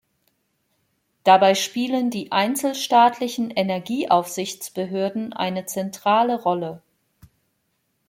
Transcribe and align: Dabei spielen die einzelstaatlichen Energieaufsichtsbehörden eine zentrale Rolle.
Dabei 1.25 1.53
spielen 1.53 2.09
die 2.09 2.31
einzelstaatlichen 2.31 3.51
Energieaufsichtsbehörden 3.51 5.31
eine 5.31 5.67
zentrale 5.67 6.41
Rolle. 6.41 6.81